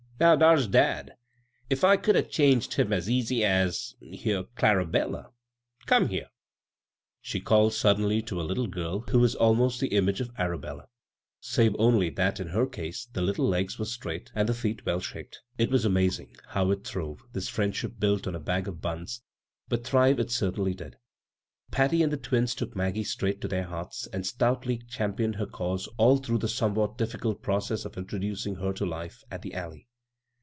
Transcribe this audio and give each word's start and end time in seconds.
Now 0.21 0.35
rial's 0.35 0.67
dad— 0.67 1.15
if 1.71 1.83
I 1.83 1.97
could 1.97 2.15
'a' 2.15 2.21
changed 2.21 2.75
him 2.75 2.93
as 2.93 3.09
easy 3.09 3.43
as— 3.43 3.95
here, 3.99 4.43
ClaraUiella, 4.55 5.31
come 5.87 6.09
here," 6.09 6.27
she 7.21 7.39
called 7.39 7.73
suddenly 7.73 8.21
to 8.21 8.39
a 8.39 8.43
litde 8.43 8.69
girl 8.69 8.99
who 9.09 9.17
was 9.17 9.33
almost 9.33 9.79
the 9.79 9.87
image 9.87 10.21
of 10.21 10.29
Arabella, 10.37 10.89
save 11.39 11.75
only 11.79 12.11
that 12.11 12.39
in 12.39 12.49
her 12.49 12.67
case 12.67 13.05
the 13.11 13.23
little 13.23 13.47
legs 13.47 13.79
were 13.79 13.85
straight, 13.85 14.31
and 14.35 14.47
the 14.47 14.53
feet 14.53 14.85
well 14.85 14.99
shaped. 14.99 15.41
It 15.57 15.71
was 15.71 15.85
amazing 15.85 16.35
how 16.49 16.69
it 16.69 16.83
throve— 16.85 17.23
this 17.33 17.49
hiend 17.49 17.73
ship 17.73 17.93
built 17.97 18.27
on 18.27 18.35
a 18.35 18.39
bag 18.39 18.67
of 18.67 18.79
buns, 18.79 19.23
but 19.69 19.83
thrive 19.83 20.19
it 20.19 20.29
cer 20.29 20.51
tainly 20.51 20.77
did. 20.77 20.97
Patty 21.71 22.03
and 22.03 22.13
the 22.13 22.17
twins 22.17 22.53
took 22.53 22.75
Maggie 22.75 23.03
straight 23.03 23.41
to 23.41 23.47
their 23.47 23.65
hearts, 23.65 24.05
and 24.13 24.23
stoutly 24.23 24.83
cham 24.87 25.15
pioned 25.15 25.37
her 25.37 25.47
cause 25.47 25.87
all 25.97 26.17
through 26.17 26.37
the 26.37 26.47
somewhat 26.47 26.95
difficult 26.99 27.41
process 27.41 27.85
of 27.85 27.97
introducing 27.97 28.53
her 28.57 28.71
to 28.71 28.85
life 28.85 29.23
at" 29.31 29.41
the 29.41 29.55
Alley." 29.55 29.87